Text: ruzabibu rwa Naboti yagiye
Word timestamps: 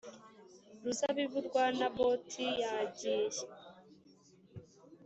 ruzabibu 0.83 1.39
rwa 1.47 1.65
Naboti 1.77 2.45
yagiye 2.61 3.41